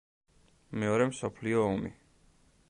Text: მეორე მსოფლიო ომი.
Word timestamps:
მეორე 0.83 1.07
მსოფლიო 1.11 1.63
ომი. 1.67 1.93